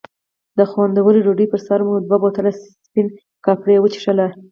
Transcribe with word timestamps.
د 0.57 0.59
خوندورې 0.71 1.23
ډوډۍ 1.25 1.47
پر 1.49 1.59
سر 1.67 1.79
مو 1.87 1.93
دوه 2.07 2.17
بوتله 2.23 2.51
سپین 2.83 3.07
کاپري 3.45 3.77
وڅښل. 3.79 4.19